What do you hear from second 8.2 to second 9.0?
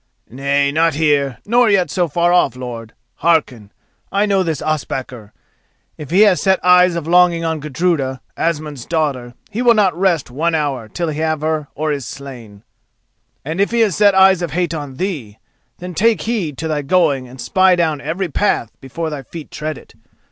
Asmund's